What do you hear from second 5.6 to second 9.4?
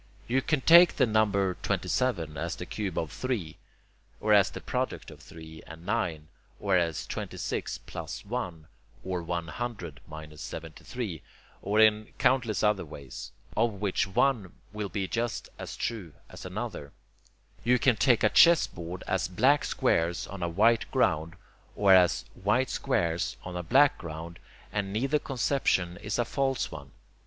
and 9, or as 26 PLUS 1, or